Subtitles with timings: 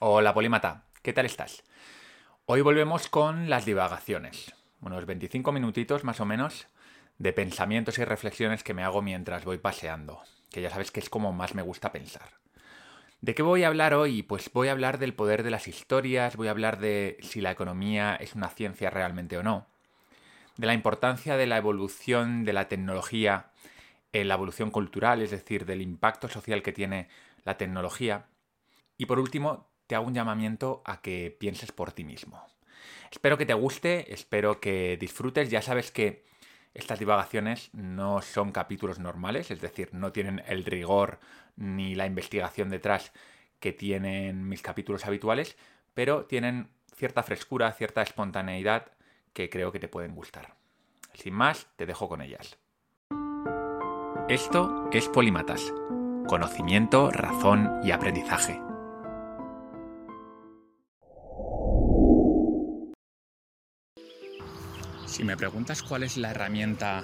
[0.00, 1.64] Hola Polímata, ¿qué tal estás?
[2.46, 6.68] Hoy volvemos con las divagaciones, unos 25 minutitos más o menos
[7.18, 10.22] de pensamientos y reflexiones que me hago mientras voy paseando,
[10.52, 12.28] que ya sabes que es como más me gusta pensar.
[13.22, 14.22] ¿De qué voy a hablar hoy?
[14.22, 17.50] Pues voy a hablar del poder de las historias, voy a hablar de si la
[17.50, 19.66] economía es una ciencia realmente o no,
[20.58, 23.50] de la importancia de la evolución de la tecnología
[24.12, 27.08] en la evolución cultural, es decir, del impacto social que tiene
[27.42, 28.26] la tecnología.
[28.96, 32.46] Y por último, te hago un llamamiento a que pienses por ti mismo.
[33.10, 36.26] Espero que te guste, espero que disfrutes, ya sabes que
[36.74, 41.18] estas divagaciones no son capítulos normales, es decir, no tienen el rigor
[41.56, 43.12] ni la investigación detrás
[43.58, 45.56] que tienen mis capítulos habituales,
[45.94, 48.92] pero tienen cierta frescura, cierta espontaneidad
[49.32, 50.54] que creo que te pueden gustar.
[51.14, 52.58] Sin más, te dejo con ellas.
[54.28, 55.72] Esto es Polímatas.
[56.28, 58.60] Conocimiento, razón y aprendizaje.
[65.08, 67.02] Si me preguntas cuál es la herramienta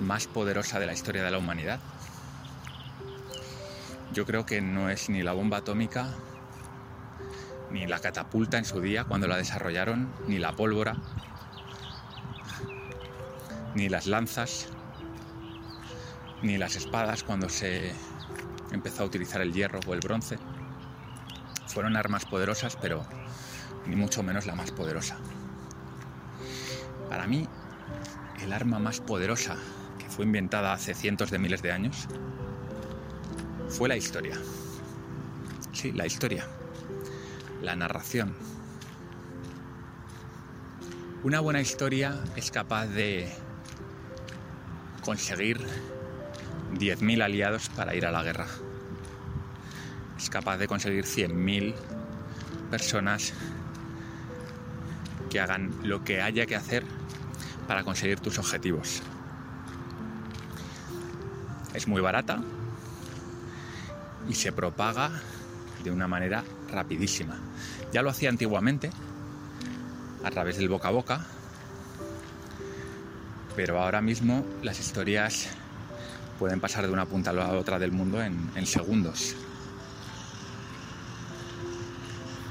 [0.00, 1.78] más poderosa de la historia de la humanidad,
[4.12, 6.08] yo creo que no es ni la bomba atómica,
[7.70, 10.96] ni la catapulta en su día cuando la desarrollaron, ni la pólvora,
[13.76, 14.68] ni las lanzas,
[16.42, 17.94] ni las espadas cuando se
[18.72, 20.36] empezó a utilizar el hierro o el bronce.
[21.68, 23.06] Fueron armas poderosas, pero
[23.86, 25.16] ni mucho menos la más poderosa.
[27.08, 27.48] Para mí,
[28.42, 29.56] el arma más poderosa
[29.98, 32.08] que fue inventada hace cientos de miles de años
[33.68, 34.36] fue la historia.
[35.72, 36.46] Sí, la historia.
[37.62, 38.34] La narración.
[41.22, 43.28] Una buena historia es capaz de
[45.02, 45.58] conseguir
[46.74, 48.46] 10.000 aliados para ir a la guerra.
[50.16, 51.74] Es capaz de conseguir 100.000
[52.70, 53.32] personas
[55.36, 56.82] que hagan lo que haya que hacer
[57.68, 59.02] para conseguir tus objetivos.
[61.74, 62.38] Es muy barata
[64.30, 65.10] y se propaga
[65.84, 66.42] de una manera
[66.72, 67.36] rapidísima.
[67.92, 68.90] Ya lo hacía antiguamente
[70.24, 71.26] a través del boca a boca,
[73.56, 75.48] pero ahora mismo las historias
[76.38, 79.36] pueden pasar de una punta a la otra del mundo en, en segundos.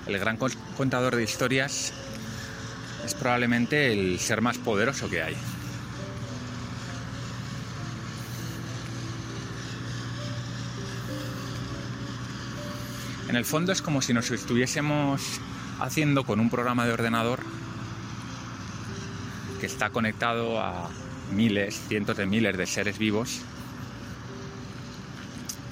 [0.05, 0.37] El gran
[0.77, 1.91] contador de historias
[3.05, 5.35] es probablemente el ser más poderoso que hay.
[13.29, 15.21] En el fondo es como si nos estuviésemos
[15.79, 17.39] haciendo con un programa de ordenador
[19.59, 20.89] que está conectado a
[21.31, 23.41] miles, cientos de miles de seres vivos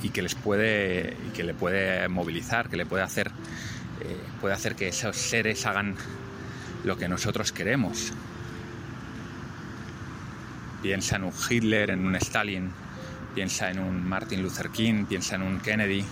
[0.02, 3.32] y que les puede que le puede movilizar, que le puede hacer
[4.02, 5.96] eh, puede hacer que esos seres hagan
[6.84, 8.12] lo que nosotros queremos.
[10.82, 12.72] Piensa en un Hitler, en un Stalin,
[13.34, 16.04] piensa en un Martin Luther King, piensa en un Kennedy,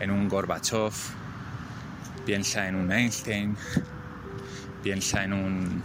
[0.00, 0.92] en un Gorbachev,
[2.24, 3.56] piensa en un Einstein,
[4.82, 5.82] piensa en un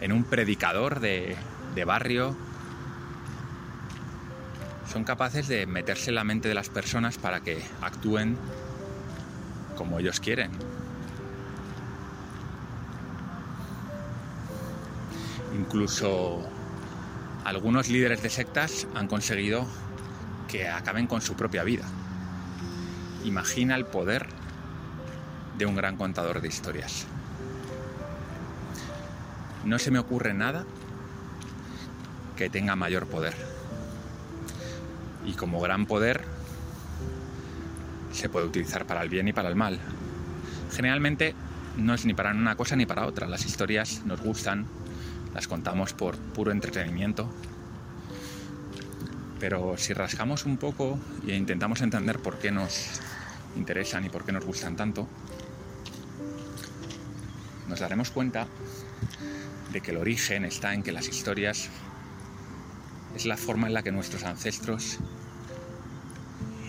[0.00, 1.36] en un predicador de,
[1.74, 2.36] de barrio.
[4.92, 8.36] Son capaces de meterse en la mente de las personas para que actúen
[9.76, 10.52] como ellos quieren.
[15.56, 16.42] Incluso
[17.44, 19.66] algunos líderes de sectas han conseguido
[20.48, 21.84] que acaben con su propia vida.
[23.24, 24.26] Imagina el poder
[25.56, 27.06] de un gran contador de historias.
[29.64, 30.64] No se me ocurre nada
[32.36, 33.34] que tenga mayor poder.
[35.24, 36.22] Y como gran poder
[38.12, 39.80] se puede utilizar para el bien y para el mal.
[40.72, 41.34] Generalmente
[41.76, 43.26] no es ni para una cosa ni para otra.
[43.26, 44.66] Las historias nos gustan,
[45.36, 47.30] las contamos por puro entretenimiento.
[49.38, 50.98] Pero si rascamos un poco
[51.28, 53.02] e intentamos entender por qué nos
[53.54, 55.06] interesan y por qué nos gustan tanto,
[57.68, 58.46] nos daremos cuenta
[59.74, 61.68] de que el origen está en que las historias
[63.14, 64.94] es la forma en la que nuestros ancestros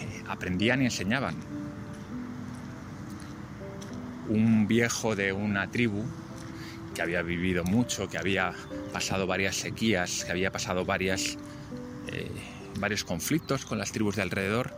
[0.02, 1.36] eh, aprendían y enseñaban.
[4.28, 6.04] Un viejo de una tribu
[6.98, 8.56] que había vivido mucho, que había
[8.92, 11.38] pasado varias sequías, que había pasado varias,
[12.08, 12.32] eh,
[12.80, 14.76] varios conflictos con las tribus de alrededor.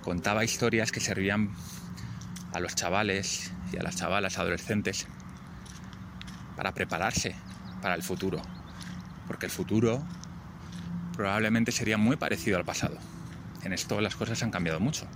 [0.00, 1.54] Contaba historias que servían
[2.54, 5.06] a los chavales y a las chavalas adolescentes
[6.56, 7.36] para prepararse
[7.82, 8.40] para el futuro,
[9.26, 10.02] porque el futuro
[11.14, 12.96] probablemente sería muy parecido al pasado.
[13.64, 15.06] en esto las cosas han cambiado mucho.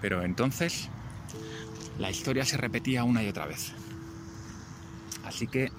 [0.00, 0.88] Pero entonces
[1.98, 3.72] la historia se repetía una y otra vez.
[5.24, 5.70] Así que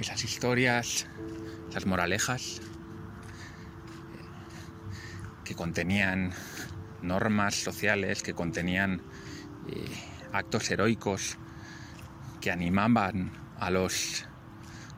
[0.00, 1.06] esas historias,
[1.68, 2.60] esas moralejas
[5.44, 6.32] que contenían
[7.02, 9.02] normas sociales, que contenían
[9.68, 9.84] eh,
[10.32, 11.38] actos heroicos,
[12.40, 14.24] que animaban a los,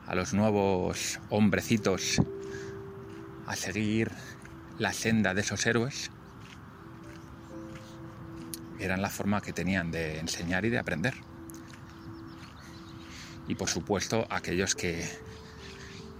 [0.05, 2.21] a los nuevos hombrecitos
[3.47, 4.11] a seguir
[4.79, 6.11] la senda de esos héroes,
[8.83, 11.13] eran la forma que tenían de enseñar y de aprender.
[13.47, 15.03] Y por supuesto, aquellos que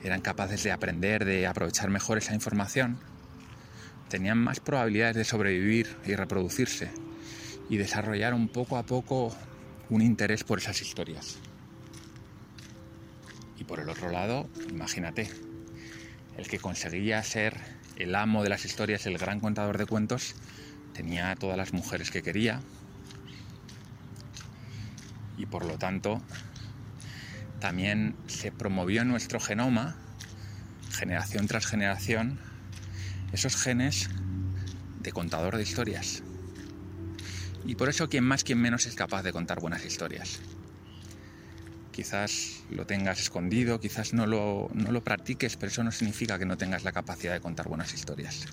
[0.04, 2.98] eran capaces de aprender, de aprovechar mejor esa información,
[4.10, 6.92] tenían más probabilidades de sobrevivir y reproducirse
[7.70, 9.36] y desarrollar un poco a poco
[9.90, 11.38] un interés por esas historias.
[13.58, 15.30] Y por el otro lado, imagínate,
[16.38, 17.60] el que conseguía ser
[17.96, 20.36] el amo de las historias, el gran contador de cuentos,
[20.94, 22.62] tenía todas las mujeres que quería
[25.38, 26.22] y por lo tanto
[27.60, 29.96] también se promovió en nuestro genoma,
[30.92, 32.40] generación tras generación,
[33.32, 34.10] esos genes
[35.02, 36.24] de contador de historias.
[37.66, 40.42] Y por eso quien más, quien menos es capaz de contar buenas historias.
[41.92, 46.46] Quizás lo tengas escondido, quizás no lo, no lo practiques, pero eso no significa que
[46.46, 48.46] no tengas la capacidad de contar buenas historias.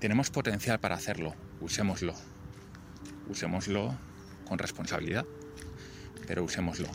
[0.00, 2.14] Tenemos potencial para hacerlo, usémoslo.
[3.28, 3.94] Usémoslo
[4.48, 5.26] con responsabilidad,
[6.26, 6.88] pero usémoslo.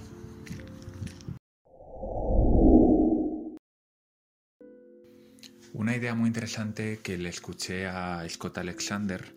[5.73, 9.35] Una idea muy interesante que le escuché a Scott Alexander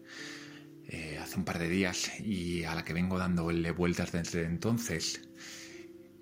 [0.87, 5.29] eh, hace un par de días y a la que vengo dándole vueltas desde entonces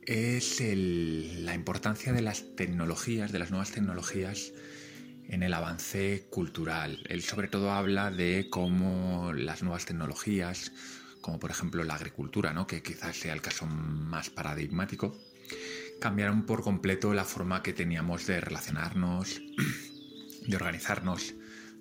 [0.02, 4.52] es la importancia de las tecnologías, de las nuevas tecnologías
[5.28, 7.05] en el avance cultural.
[7.08, 10.73] Él sobre todo habla de cómo las nuevas tecnologías,
[11.20, 12.67] como por ejemplo la agricultura, ¿no?
[12.67, 15.17] que quizás sea el caso más paradigmático,
[16.00, 19.40] cambiaron por completo la forma que teníamos de relacionarnos,
[20.46, 21.34] de organizarnos,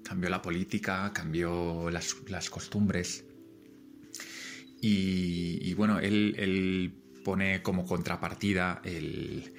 [0.04, 3.26] cambió la política, cambió las, costumbres.
[4.82, 9.52] Y, bueno, él, pone como contrapartida el,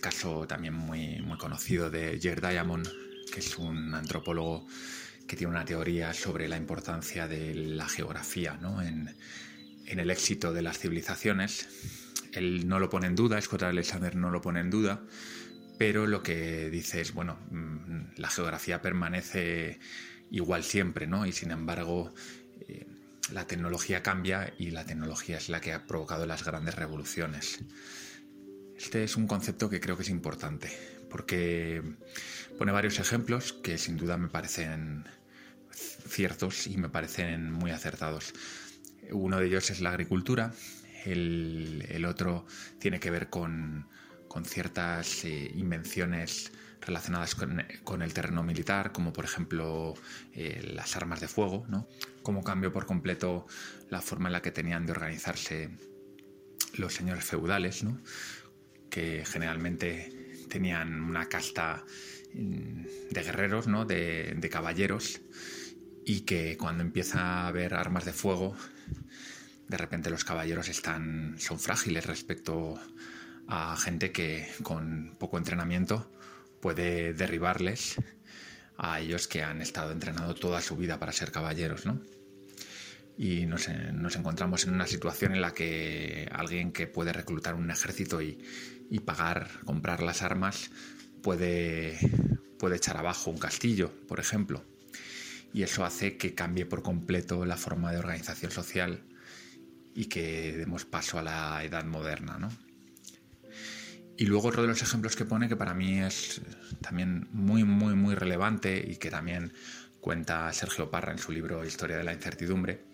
[0.00, 2.88] caso también muy, muy conocido de Jared Diamond,
[3.32, 4.66] que es un antropólogo
[5.26, 9.14] que tiene una teoría sobre la importancia de la geografía en,
[9.86, 11.68] en el éxito de las civilizaciones.
[12.32, 15.02] Él no lo pone en duda, Scott Alexander no lo pone en duda,
[15.78, 19.80] pero lo que dice es, bueno, mm, la geografía permanece
[20.30, 21.26] igual siempre, ¿no?
[21.26, 22.14] Y sin embargo,
[22.68, 22.86] eh,
[23.32, 27.60] la tecnología cambia y la tecnología es la que ha provocado las grandes revoluciones.
[28.78, 30.70] Este es un concepto que creo que es importante,
[31.10, 31.82] porque
[32.58, 35.04] pone varios ejemplos que sin duda me parecen
[35.70, 38.32] ciertos y me parecen muy acertados.
[39.10, 40.52] Uno de ellos es la agricultura,
[41.04, 42.46] el otro
[42.78, 43.86] tiene que ver con,
[44.36, 46.52] con ciertas eh, invenciones
[46.82, 49.94] relacionadas con, el terreno militar, como por ejemplo
[50.34, 51.88] eh, las armas de fuego, ¿no?
[52.22, 53.46] Cómo cambió por completo
[53.88, 55.70] la forma en la que tenían de organizarse
[56.74, 57.98] los señores feudales, ¿no?
[58.96, 60.10] Que generalmente
[60.48, 61.84] tenían una casta
[62.32, 63.84] mm, de guerreros, ¿no?
[63.84, 65.20] de, caballeros,
[66.06, 68.56] y que cuando empieza a haber armas de fuego,
[69.68, 72.80] de repente los caballeros están, son frágiles respecto
[73.46, 76.10] a gente que con poco entrenamiento
[76.62, 77.96] puede derribarles
[78.78, 82.00] a ellos que han estado entrenando toda su vida para ser caballeros, ¿no?
[83.18, 88.20] Y nos, encontramos en una situación en la que alguien que puede reclutar un ejército
[88.20, 88.38] y,
[89.04, 90.70] pagar, comprar las armas,
[91.22, 91.98] puede,
[92.58, 94.64] puede echar abajo un castillo, por ejemplo.
[95.54, 99.00] Y eso hace que cambie por completo la forma de organización social
[99.94, 102.50] y que demos paso a la edad moderna, ¿no?
[104.18, 106.40] Y luego otro de los ejemplos que pone, que para mí es
[106.80, 109.52] también muy, muy, muy relevante y que también
[110.00, 112.84] cuenta Sergio Parra en su libro Historia de la Incertidumbre,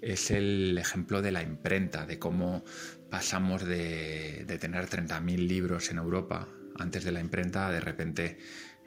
[0.00, 2.64] es el ejemplo de la imprenta, de cómo
[3.10, 8.38] pasamos de, de tener 30.000 libros en Europa antes de la imprenta a de repente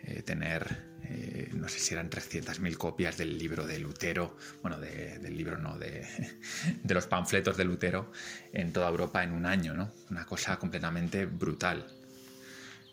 [0.03, 5.37] eh, tener, eh, no sé si eran 300.000 copias del libro de Lutero, bueno, del
[5.37, 6.07] libro no, de,
[6.83, 8.11] de, los panfletos de Lutero
[8.51, 9.93] en toda Europa en un año, ¿no?
[10.09, 11.85] Una cosa completamente brutal.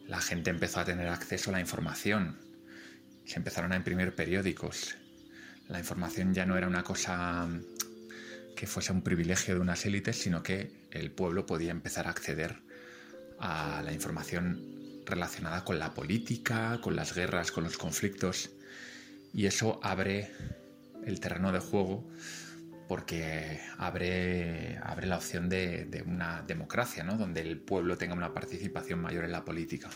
[0.06, 2.36] La gente empezó a tener acceso a la información,
[3.24, 4.96] se empezaron a imprimir periódicos.
[5.68, 7.48] La información ya no era una cosa
[8.58, 12.56] que fuese un privilegio de unas élites, sino que el pueblo podía empezar a acceder
[13.38, 18.50] a la información relacionada con la política, con las guerras, con los conflictos.
[19.32, 20.32] Y eso abre
[21.06, 22.04] el terreno de juego
[22.88, 27.16] porque abre, abre la opción de, una democracia, ¿no?
[27.16, 29.88] donde el pueblo tenga una participación mayor en la política.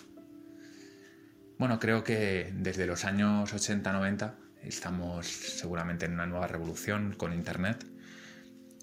[1.58, 7.91] Bueno, creo que desde los años 80-90 estamos seguramente en una nueva revolución con Internet.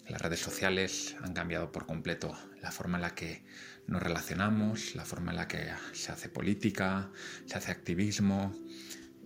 [0.09, 3.45] Las redes sociales han cambiado por completo la forma en la que
[3.85, 7.11] nos relacionamos, la forma en la que se hace política,
[7.45, 8.55] se hace activismo,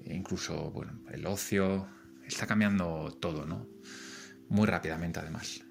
[0.06, 1.88] incluso bueno, el ocio.
[2.28, 3.66] Está cambiando todo, ¿no?
[4.50, 5.62] Muy rápidamente además.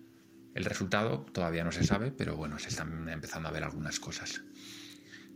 [0.55, 4.43] El resultado todavía no se sabe, pero bueno, se están empezando a ver algunas cosas.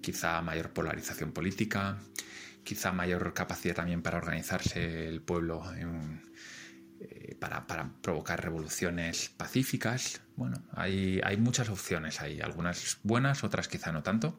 [0.00, 1.98] Quizá mayor polarización política,
[2.64, 5.62] quizá mayor capacidad también para organizarse el pueblo
[7.00, 7.66] eh, para,
[8.02, 10.20] provocar revoluciones pacíficas.
[10.36, 14.38] Bueno, hay, hay muchas opciones ahí, algunas buenas, otras quizá no tanto.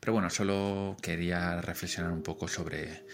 [0.00, 3.04] Pero bueno, solo quería reflexionar un poco sobre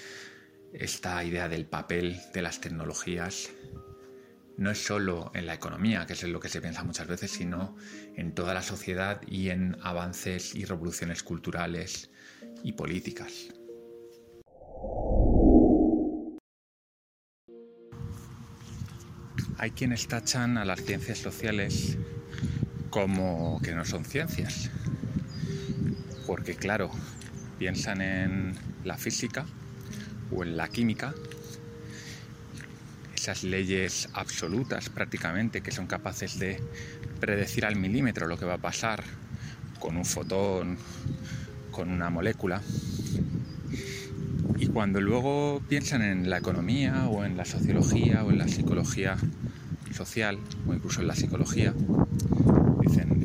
[0.72, 3.50] esta idea del papel de las tecnologías
[4.56, 7.76] no es solo en la economía, que es lo que se piensa muchas veces, sino
[8.14, 12.10] en toda la sociedad y en avances y revoluciones culturales
[12.62, 13.48] y políticas.
[19.58, 21.96] Hay quienes tachan a las ciencias sociales
[22.90, 24.70] como que no son ciencias,
[26.26, 26.90] porque claro,
[27.58, 29.46] piensan en la física
[30.30, 31.14] o en la química,
[33.14, 36.60] esas leyes absolutas prácticamente que son capaces de
[37.18, 39.04] predecir al milímetro lo que va a pasar
[39.80, 40.76] con un fotón,
[41.70, 42.60] con una molécula.
[44.58, 49.16] Y cuando luego piensan en la economía o en la sociología o en la psicología
[49.96, 50.38] social
[50.68, 51.72] o incluso en la psicología,
[52.82, 53.24] dicen,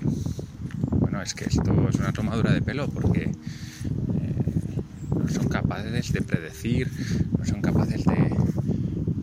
[0.91, 4.81] bueno, es que esto es una tomadura de pelo porque eh,
[5.15, 6.89] no son capaces de predecir,
[7.37, 8.35] no son capaces de,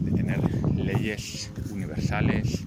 [0.03, 0.41] de tener
[0.75, 2.65] leyes universales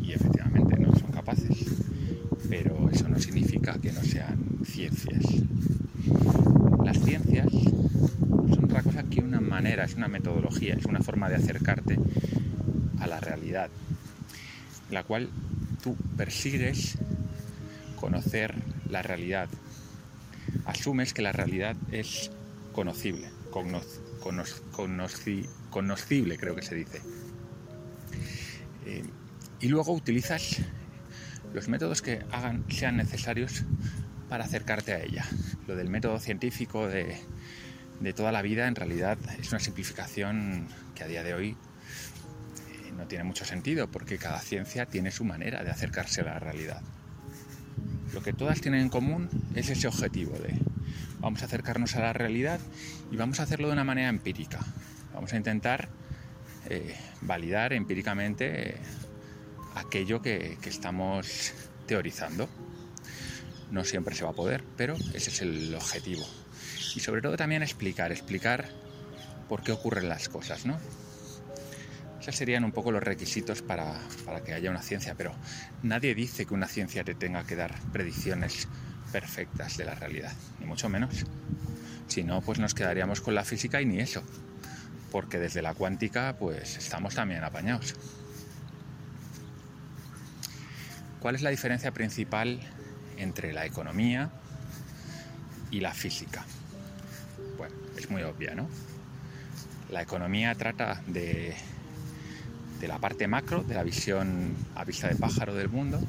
[0.00, 1.66] y efectivamente no son capaces,
[2.48, 5.22] pero eso no significa que no sean ciencias.
[6.82, 11.36] Las ciencias son otra cosa que una manera, es una metodología, es una forma de
[11.36, 11.98] acercarte
[13.06, 13.70] la realidad,
[14.90, 15.28] la cual
[15.82, 16.98] tú persigues
[17.96, 18.54] conocer
[18.88, 19.48] la realidad.
[20.64, 22.30] Asumes que la realidad es
[22.72, 23.30] conocible,
[25.70, 27.00] conocible creo que se dice.
[28.84, 29.04] Eh,
[29.60, 30.58] y luego utilizas
[31.52, 32.24] los métodos que
[32.68, 33.64] sean necesarios
[34.28, 35.24] para acercarte a ella.
[35.66, 37.16] Lo del método científico de,
[38.00, 41.56] de toda la vida en realidad es una simplificación que a día de hoy
[42.96, 46.82] no tiene mucho sentido porque cada ciencia tiene su manera de acercarse a la realidad.
[48.12, 50.58] Lo que todas tienen en común es ese objetivo de
[51.20, 52.60] vamos a acercarnos a la realidad
[53.10, 54.60] y vamos a hacerlo de una manera empírica.
[55.12, 55.88] Vamos a intentar
[56.68, 58.76] eh, validar empíricamente
[59.74, 61.52] aquello que, que estamos
[61.86, 62.48] teorizando.
[63.70, 66.24] No siempre se va a poder, pero ese es el objetivo.
[66.94, 68.68] Y sobre todo también explicar, explicar
[69.48, 70.78] por qué ocurren las cosas, ¿no?
[72.26, 74.00] Esos serían un poco los requisitos para,
[74.44, 75.32] que haya una ciencia, pero
[75.84, 78.66] nadie dice que una ciencia te tenga que dar predicciones
[79.12, 81.24] perfectas de la realidad, ni mucho menos.
[82.08, 84.24] Si no, pues nos quedaríamos con la física y ni eso,
[85.12, 87.94] porque desde la cuántica pues estamos también apañados.
[91.20, 92.58] ¿Cuál es la diferencia principal
[93.18, 94.32] entre la economía
[95.70, 96.44] y la física?
[97.56, 98.68] Bueno, es muy obvia, ¿no?
[99.90, 101.54] La economía trata de
[102.80, 106.00] de la parte macro, de la visión a vista de pájaro del mundo.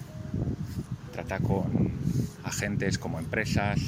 [1.11, 1.91] Trata con
[2.43, 3.79] agentes como empresas,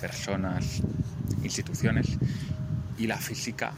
[0.00, 0.82] personas,
[1.42, 2.18] instituciones
[2.98, 3.72] y la física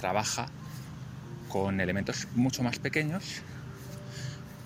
[0.00, 0.46] trabaja
[1.48, 3.42] con elementos mucho más pequeños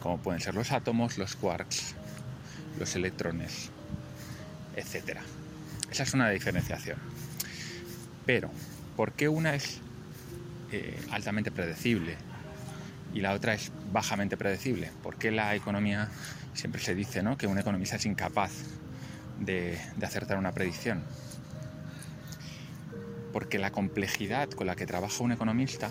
[0.00, 1.94] como pueden ser los átomos, los quarks,
[2.78, 3.70] los electrones,
[4.76, 5.18] etc.
[5.90, 6.98] Esa es una diferenciación.
[8.26, 8.50] Pero,
[8.96, 9.80] ¿por qué una es
[10.72, 12.16] eh, altamente predecible
[13.14, 14.90] y la otra es bajamente predecible.
[15.02, 16.08] porque la economía
[16.54, 17.36] siempre se dice ¿no?
[17.36, 18.52] que un economista es incapaz
[19.38, 21.02] de, acertar una predicción?
[23.32, 25.90] Porque la complejidad con la que trabaja un economista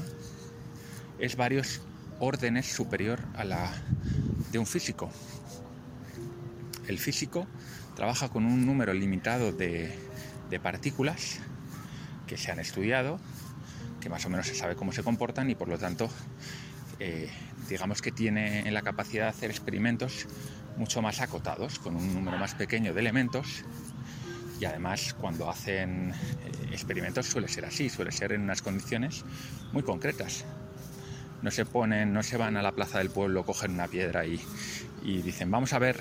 [1.20, 1.82] es varios
[2.20, 3.72] órdenes superior a la
[4.52, 5.10] de un físico.
[6.88, 7.48] El físico
[7.96, 9.98] trabaja con un número limitado de,
[10.50, 11.40] de partículas
[12.28, 13.20] que se han estudiado,
[14.02, 16.10] que más o menos se sabe cómo se comportan y por lo tanto
[17.00, 17.29] eh,
[17.70, 20.27] digamos que tiene la capacidad de hacer experimentos
[20.77, 23.63] mucho más acotados, con un número más pequeño de elementos
[24.60, 29.24] y además cuando hacen eh, experimentos suele ser así, suele ser en unas condiciones
[29.72, 30.46] muy concretas.
[31.41, 34.39] No se ponen, no se van a la plaza del pueblo, cogen una piedra y,
[35.03, 35.98] y dicen vamos a ver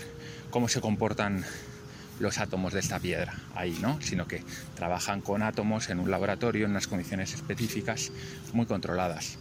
[0.50, 1.44] cómo se comportan
[2.18, 4.00] los átomos de esta piedra ahí, ¿no?
[4.00, 4.42] Sino que
[4.74, 8.10] trabajan con átomos en un laboratorio en unas condiciones específicas
[8.52, 9.38] muy controladas.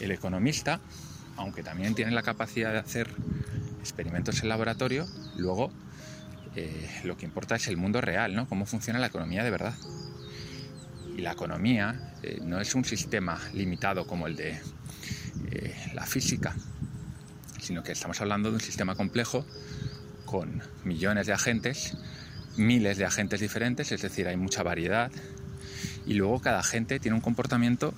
[0.00, 0.80] El economista,
[1.36, 3.08] aunque también tiene la capacidad de hacer
[3.80, 5.06] experimentos en laboratorio,
[5.36, 5.72] luego
[6.54, 8.48] eh, lo que importa es el mundo real, ¿no?
[8.48, 9.74] Cómo funciona la economía de verdad.
[11.16, 14.60] Y la economía eh, no es un sistema limitado como el de
[15.50, 16.54] eh, la física,
[17.60, 19.46] sino que estamos hablando de un sistema complejo
[20.26, 21.96] con millones de agentes,
[22.56, 25.10] miles de agentes diferentes, es decir, hay mucha variedad.
[26.06, 27.94] Y luego cada agente tiene un comportamiento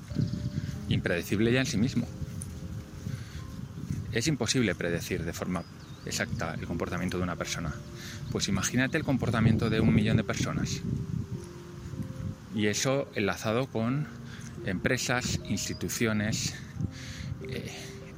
[0.89, 2.07] impredecible ya en sí mismo.
[4.13, 5.65] Es imposible predecir de forma
[6.07, 7.75] exacta el comportamiento de una persona.
[8.31, 10.81] Pues imagínate el comportamiento de un millón de personas.
[12.55, 14.07] Y eso enlazado con
[14.67, 16.55] empresas, instituciones,
[17.49, 17.71] eh,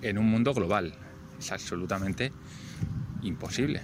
[0.02, 0.94] en un mundo global.
[1.38, 2.32] Es absolutamente
[3.22, 3.82] imposible.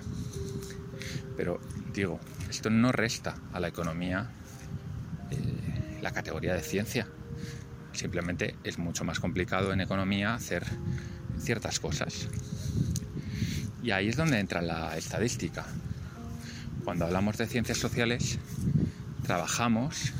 [1.36, 1.60] Pero
[1.94, 2.20] digo,
[2.50, 4.30] esto no resta a la economía
[5.30, 7.06] eh, la categoría de ciencia.
[7.92, 10.64] Simplemente es mucho más complicado en economía hacer
[11.38, 12.28] ciertas cosas.
[13.82, 15.66] Y ahí es donde entra la estadística.
[16.84, 18.38] Cuando hablamos de ciencias sociales,
[19.22, 20.12] trabajamos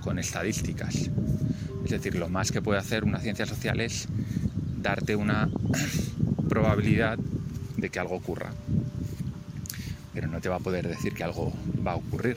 [0.00, 1.10] con estadísticas.
[1.84, 4.08] Es decir, lo más que puede hacer una ciencia social es
[4.80, 5.48] darte una
[6.48, 7.18] probabilidad
[7.76, 8.52] de que algo ocurra.
[10.14, 11.52] Pero no te va a poder decir que algo
[11.86, 12.36] va a ocurrir.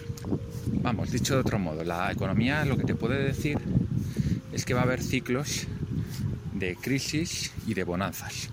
[0.81, 3.57] Vamos, dicho de otro modo, la economía lo que te puede decir
[4.55, 5.67] es que va a haber ciclos
[6.53, 8.49] de crisis y de bonanzas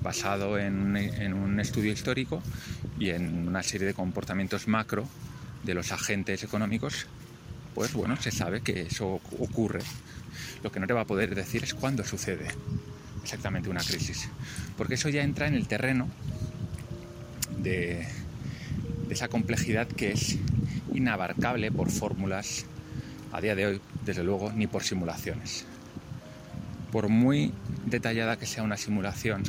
[0.00, 2.40] basado en, un estudio histórico
[3.00, 5.08] y en una serie de comportamientos macro
[5.64, 7.06] de los agentes económicos,
[7.74, 9.80] pues bueno, se sabe que eso ocurre.
[10.62, 12.46] Lo que no te va a poder decir es cuándo sucede
[13.22, 14.28] exactamente una crisis,
[14.76, 16.08] porque eso ya entra en el terreno
[17.58, 18.06] de,
[19.08, 20.38] de esa complejidad que es
[20.94, 22.66] inabarcable por fórmulas
[23.32, 25.66] a día de hoy, desde luego, ni por simulaciones.
[26.90, 27.52] Por muy
[27.84, 29.42] detallada que sea una simulación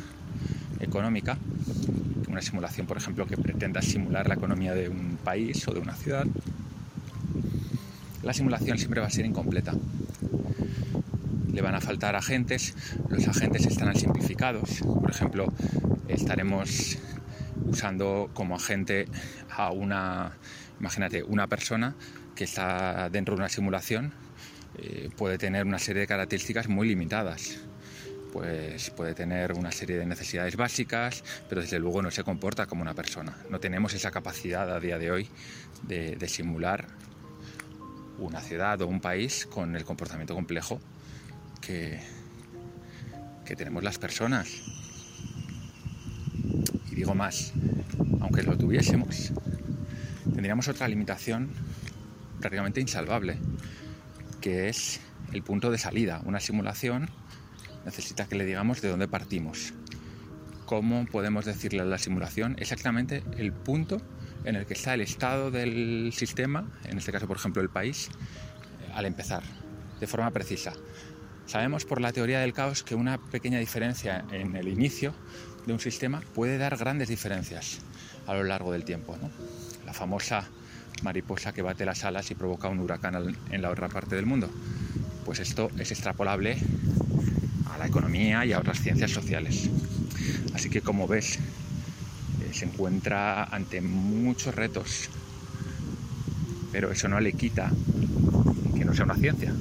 [0.80, 1.38] económica,
[2.28, 5.94] una simulación, por ejemplo, que pretenda simular la economía de un país o de una
[5.94, 6.26] ciudad,
[8.22, 9.72] la simulación siempre va a ser incompleta.
[11.50, 12.74] Le van a faltar agentes,
[13.08, 15.50] los agentes estarán simplificados, por ejemplo,
[16.06, 16.98] estaremos
[17.66, 19.06] usando como agente
[19.56, 20.32] a una,
[20.78, 21.94] imagínate, una persona
[22.34, 24.12] que está dentro de una simulación
[24.78, 27.60] eh, puede tener una serie de características muy limitadas
[28.32, 32.82] pues puede tener una serie de necesidades básicas, pero desde luego no se comporta como
[32.82, 33.36] una persona.
[33.48, 35.28] No tenemos esa capacidad a día de hoy
[35.82, 36.86] de, simular
[38.18, 40.80] una ciudad o un país con el comportamiento complejo
[41.60, 42.00] que,
[43.44, 44.48] que tenemos las personas.
[46.90, 47.52] Y digo más,
[48.20, 49.32] aunque lo tuviésemos,
[50.24, 51.50] tendríamos otra limitación
[52.40, 53.38] prácticamente insalvable,
[54.40, 55.00] que es
[55.32, 56.20] el punto de salida.
[56.24, 57.08] Una simulación
[57.84, 59.72] necesita que le digamos de dónde partimos.
[60.66, 64.00] ¿Cómo podemos decirle a la simulación exactamente el punto
[64.44, 68.08] en el que está el estado del sistema, en este caso por ejemplo el país,
[68.08, 69.42] eh, al empezar,
[69.98, 70.72] de forma precisa?
[71.46, 75.12] Sabemos por la teoría del caos que una pequeña diferencia en el inicio
[75.66, 77.80] de un sistema puede dar grandes diferencias
[78.28, 79.18] a lo largo del tiempo.
[79.84, 80.48] La famosa
[81.02, 84.50] mariposa que bate las alas y provoca un huracán en la otra parte del mundo.
[85.24, 86.58] Pues esto es extrapolable
[87.80, 89.70] la economía y a otras ciencias sociales.
[90.54, 95.08] Así que como ves, eh, se encuentra ante muchos retos,
[96.72, 97.70] pero eso no le quita
[98.76, 99.54] que no sea una ciencia.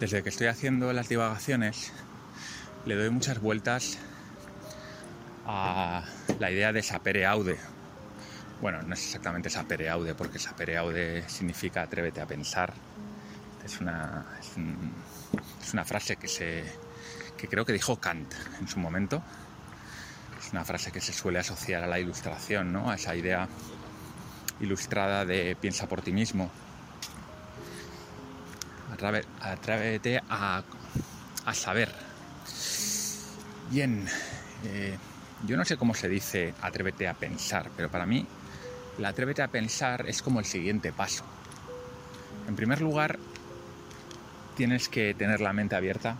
[0.00, 1.92] Desde que estoy haciendo las divagaciones,
[2.86, 3.98] le doy muchas vueltas
[5.46, 6.04] a
[6.42, 7.56] la idea de sapere aude.
[8.60, 12.74] Bueno, no es exactamente sapere aude, porque sapere aude significa atrévete a pensar,
[13.64, 16.64] es una, es, una frase que, se,
[17.38, 19.22] que creo que dijo Kant en su momento.
[20.44, 22.90] Es una frase que se suele asociar a la ilustración, ¿no?
[22.90, 23.48] a esa idea
[24.60, 26.50] ilustrada de piensa por ti mismo.
[29.40, 30.64] Atrévete a,
[31.46, 31.92] a saber.
[33.70, 34.08] Bien,
[34.64, 34.98] eh,
[35.46, 38.26] yo no sé cómo se dice atrévete a pensar, pero para mí
[38.98, 41.24] el atrévete a pensar es como el siguiente paso.
[42.48, 43.18] En primer lugar,
[44.56, 46.16] tienes que tener la mente abierta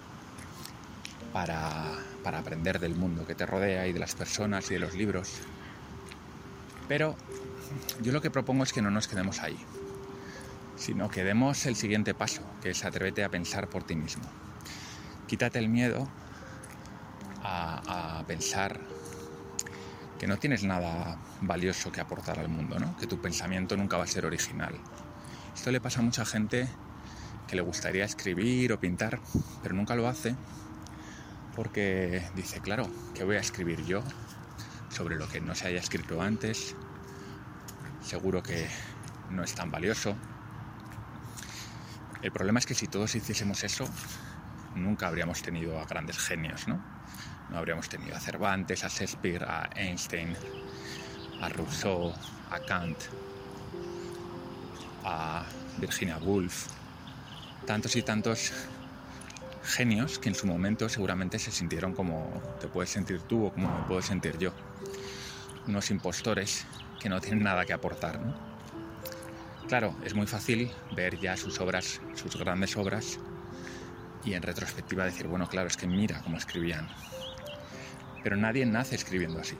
[1.33, 4.95] para, para aprender del mundo que te rodea y de las personas y de los
[4.95, 5.41] libros.
[6.89, 7.17] Pero
[8.03, 9.59] yo lo que propongo es que no nos quedemos ahí,
[10.77, 14.25] sino que demos el siguiente paso, que es atrévete a pensar por ti mismo.
[15.27, 16.09] Quítate el miedo
[17.43, 18.81] a, pensar
[20.23, 22.97] que no tienes nada valioso que aportar al mundo, ¿no?
[22.97, 24.73] que tu pensamiento nunca va a ser original.
[25.53, 26.69] Esto le pasa a mucha gente
[27.49, 29.19] que le gustaría escribir o pintar,
[29.65, 30.37] pero nunca lo hace
[31.57, 34.05] porque dice, claro, ¿qué voy a escribir yo
[34.91, 36.77] sobre lo que no se haya escrito antes?
[38.01, 38.69] Seguro que
[39.29, 40.15] no es tan valioso.
[42.23, 43.89] El problema es que si todos hiciésemos eso,
[44.77, 46.81] nunca habríamos tenido a grandes genios, ¿no?
[47.51, 50.35] No habríamos tenido a Cervantes, a Shakespeare, a Einstein,
[51.41, 52.13] a Rousseau,
[52.51, 52.99] a Kant,
[55.05, 55.45] a
[55.79, 56.69] Virginia Woolf,
[57.67, 58.53] tantos y tantos
[59.65, 63.69] genios que en su momento seguramente se sintieron como te puedes sentir tú o como
[63.69, 64.53] me puedo sentir yo.
[65.67, 66.67] Unos impostores
[67.01, 68.19] que no tienen nada que aportar.
[69.69, 73.19] Claro, es muy fácil ver ya sus obras, sus grandes obras,
[74.25, 76.89] y en retrospectiva decir, bueno, claro, es que mira cómo escribían.
[78.23, 79.57] Pero nadie nace escribiendo así.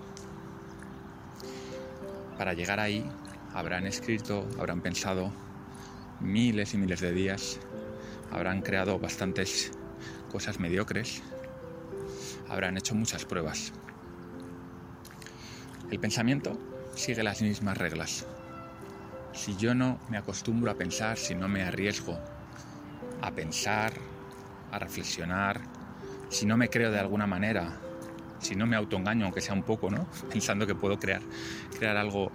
[2.39, 3.05] Para llegar ahí,
[3.55, 5.33] habrán escrito, habrán pensado
[6.21, 7.59] miles y miles de días,
[8.31, 9.73] habrán creado bastantes
[10.31, 11.23] cosas mediocres,
[12.49, 13.73] habrán hecho muchas pruebas.
[15.91, 16.59] El pensamiento
[16.95, 18.27] sigue las mismas reglas.
[19.33, 22.19] Si yo no me acostumbro a pensar, si no me arriesgo
[23.21, 23.93] a pensar,
[24.71, 25.61] a reflexionar,
[26.29, 27.79] si no me creo de alguna manera,
[28.43, 30.07] si no me autoengaño, aunque sea un poco, ¿no?
[30.31, 31.23] Pensando que puedo crear,
[31.79, 32.31] crear algo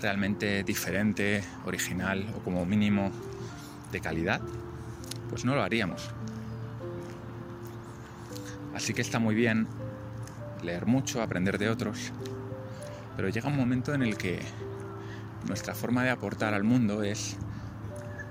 [0.00, 3.10] realmente diferente, original o como mínimo
[3.92, 4.40] de calidad,
[5.28, 6.10] pues no lo haríamos.
[8.74, 9.66] Así que está muy bien
[10.62, 12.12] leer mucho, aprender de otros,
[13.16, 14.40] pero llega un momento en el que
[15.46, 17.36] nuestra forma de aportar al mundo es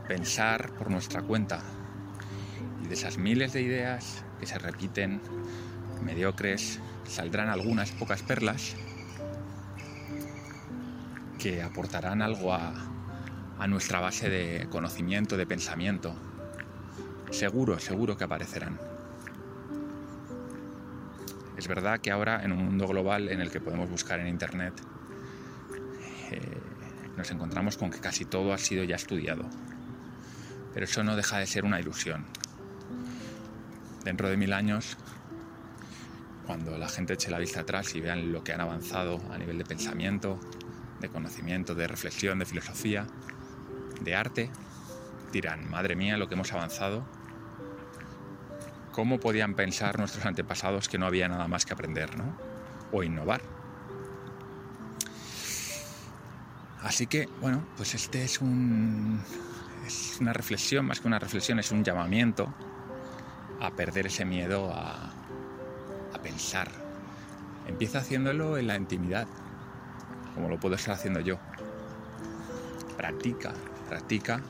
[0.07, 1.61] pensar por nuestra cuenta.
[2.83, 5.21] Y de esas miles de ideas que se repiten,
[6.03, 8.75] mediocres, saldrán algunas pocas perlas
[11.39, 12.73] que aportarán algo a,
[13.67, 16.15] nuestra base de conocimiento, de pensamiento.
[17.29, 18.79] Seguro, seguro que aparecerán.
[21.57, 24.73] Es verdad que ahora en un mundo global en el que podemos buscar en Internet,
[26.31, 26.39] eh,
[27.17, 29.43] nos encontramos con que casi todo ha sido ya estudiado.
[30.73, 32.25] Pero eso no deja de ser una ilusión.
[34.05, 34.97] Dentro de mil años,
[36.49, 39.59] cuando la gente eche la vista atrás y vean lo que han avanzado a nivel
[39.59, 40.39] de pensamiento,
[40.99, 43.05] de conocimiento, de reflexión, de filosofía,
[44.01, 44.49] de arte,
[45.31, 47.05] dirán, madre mía, lo que hemos avanzado
[48.91, 52.35] ¿Cómo podían pensar nuestros antepasados que no había nada más que aprender ¿no?
[52.91, 53.43] o innovar?
[56.81, 59.21] Así que, bueno, pues este es, un,
[59.85, 62.51] es una reflexión, más que una reflexión, es un llamamiento
[63.61, 65.18] a perder ese miedo a,
[66.21, 66.69] pensar.
[67.67, 69.27] Empieza haciéndolo en la intimidad,
[70.33, 71.37] como lo puedo estar haciendo yo.
[72.97, 73.53] Practica,
[73.87, 74.41] practica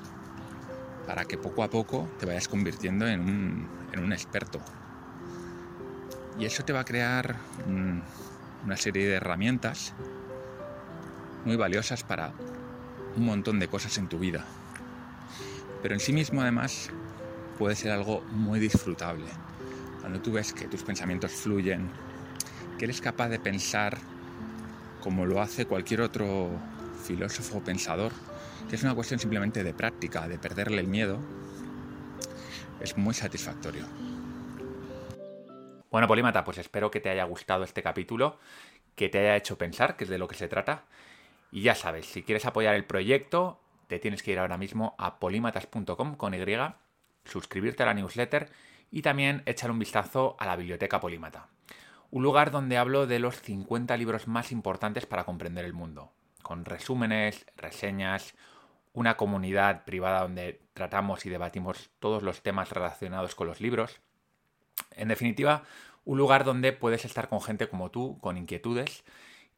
[1.06, 4.60] para que poco a poco te vayas convirtiendo en un, en un experto.
[6.38, 7.36] Y eso te va a crear
[8.64, 9.94] una serie de herramientas
[11.46, 12.32] muy valiosas para
[13.16, 14.46] un montón de cosas en tu vida.
[15.82, 16.90] Pero en sí mismo además
[17.58, 19.26] puede ser algo muy disfrutable.
[20.00, 21.90] Cuando tú ves que tus pensamientos fluyen,
[22.78, 23.98] que eres capaz de pensar
[25.02, 26.50] como lo hace cualquier otro
[27.04, 28.12] filósofo o pensador,
[28.70, 31.20] que es una cuestión simplemente de práctica, de perderle el miedo
[32.80, 33.86] es muy satisfactorio.
[35.92, 38.38] Bueno, Polímata, pues espero que te haya gustado este capítulo,
[38.96, 40.84] que te haya hecho pensar, que es de lo que se trata.
[41.52, 45.20] Y ya sabes, si quieres apoyar el proyecto, te tienes que ir ahora mismo a
[45.20, 46.46] polímatas.com con Y,
[47.26, 48.50] suscribirte a la newsletter
[48.92, 51.48] y también echar un vistazo a la biblioteca Polímata.
[52.12, 56.66] Un lugar donde hablo de los 50 libros más importantes para comprender el mundo, con
[56.66, 58.34] resúmenes, reseñas,
[58.94, 64.02] una comunidad privada donde tratamos y debatimos todos los temas relacionados con los libros.
[64.92, 65.64] En definitiva,
[66.06, 69.04] un lugar donde puedes estar con gente como tú, con inquietudes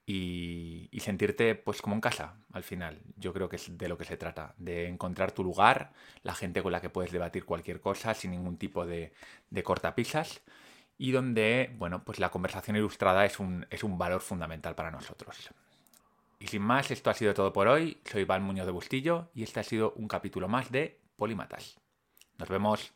[0.05, 3.01] y, sentirte pues como en casa al final.
[3.17, 6.61] Yo creo que es de lo que se trata, de encontrar tu lugar, la gente
[6.61, 9.13] con la que puedes debatir cualquier cosa sin ningún tipo de,
[9.49, 10.41] de cortapisas
[10.97, 15.49] y donde, bueno, pues la conversación ilustrada es un, es un valor fundamental para nosotros.
[16.39, 17.99] Y sin más, esto ha sido todo por hoy.
[18.05, 21.79] Soy Iván Muñoz de Bustillo y este ha sido un capítulo más de Polímatas.
[22.37, 22.93] Nos vemos.